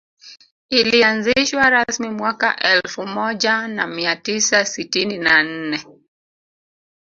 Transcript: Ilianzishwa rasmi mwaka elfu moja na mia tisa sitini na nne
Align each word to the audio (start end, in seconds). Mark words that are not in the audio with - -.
Ilianzishwa 0.69 1.69
rasmi 1.69 2.09
mwaka 2.09 2.57
elfu 2.59 3.07
moja 3.07 3.67
na 3.67 3.87
mia 3.87 4.15
tisa 4.15 4.65
sitini 4.65 5.17
na 5.17 5.43
nne 5.43 5.85